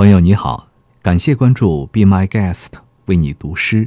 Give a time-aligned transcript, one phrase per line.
[0.00, 0.66] 朋友你好，
[1.02, 2.68] 感谢关注 Be My Guest，
[3.04, 3.86] 为你读诗。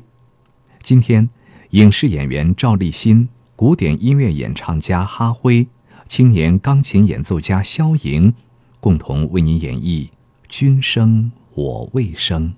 [0.83, 1.27] 今天，
[1.71, 5.67] 影视演员赵立新、古典音乐演唱家哈辉、
[6.07, 8.31] 青年钢琴演奏家肖莹，
[8.79, 10.05] 共同为你演绎
[10.47, 12.49] 《君生我未生》。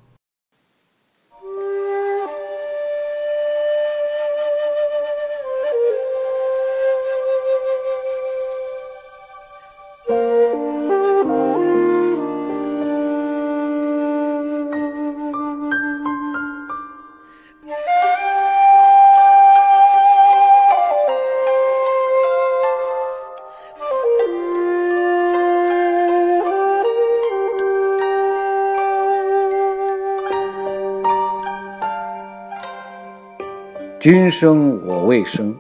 [34.05, 35.55] 君生我未生，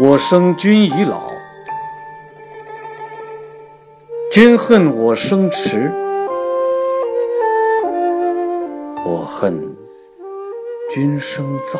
[0.00, 1.30] 我生君已老。
[4.32, 5.92] 君恨我生迟，
[9.06, 9.76] 我恨
[10.90, 11.78] 君生早。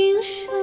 [0.00, 0.59] 君生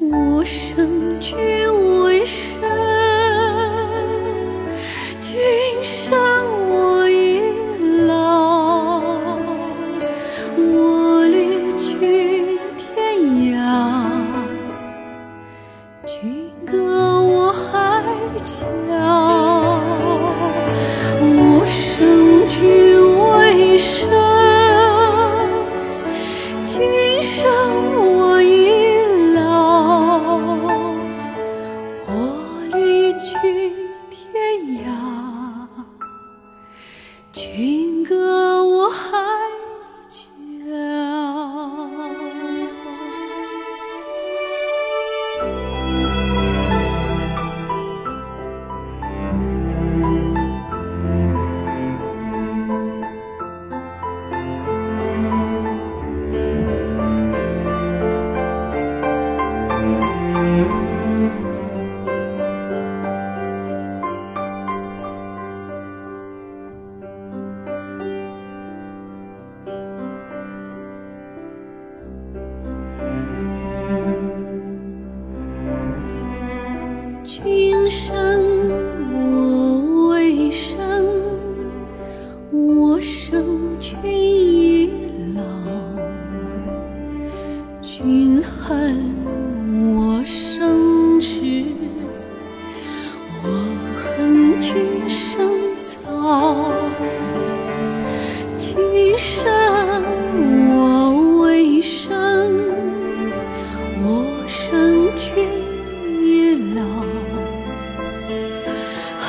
[0.00, 1.36] 我生君
[2.04, 2.60] 未生，
[5.20, 5.34] 君
[5.82, 6.16] 生
[6.70, 7.40] 我已
[8.06, 9.02] 老。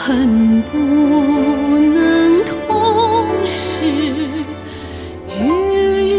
[0.09, 3.85] 恨不能同时，
[5.29, 5.39] 日
[6.01, 6.11] 日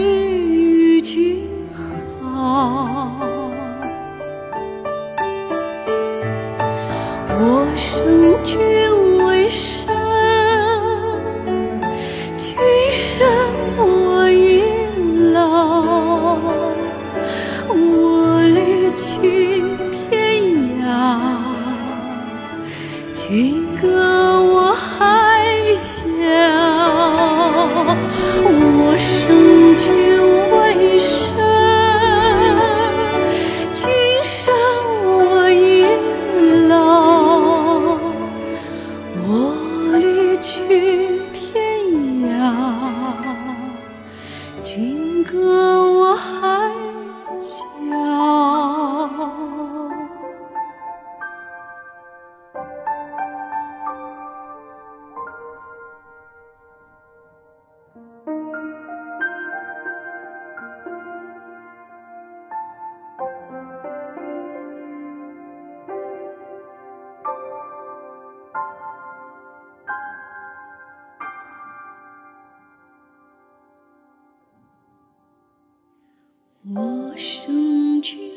[0.53, 1.45] 与君
[2.23, 3.11] 好。
[7.31, 8.61] 我生君
[9.27, 9.89] 未生，
[12.39, 12.47] 君
[12.93, 13.27] 生
[13.77, 14.63] 我已
[15.33, 16.39] 老。
[17.67, 19.65] 我离去
[20.09, 20.45] 天
[20.81, 20.87] 涯，
[23.29, 23.60] 君。
[76.63, 78.30] 我生君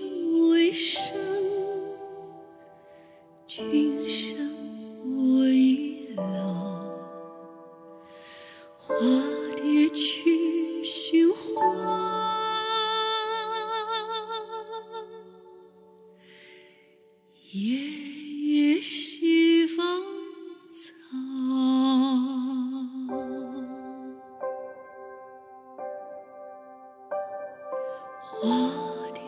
[28.25, 28.48] 化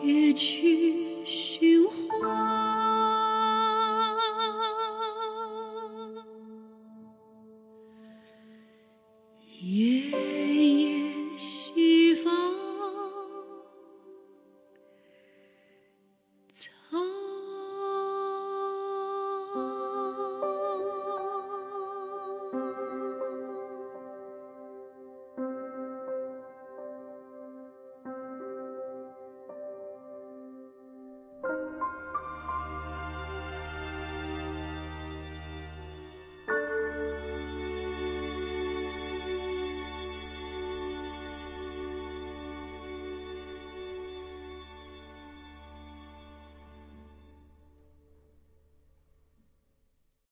[0.02, 2.66] 蝶去寻花。